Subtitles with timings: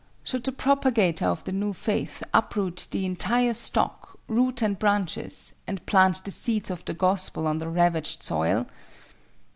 [0.23, 5.85] Should the propagator of the new faith uproot the entire stock, root and branches, and
[5.85, 8.65] plant the seeds of the Gospel on the ravaged soil?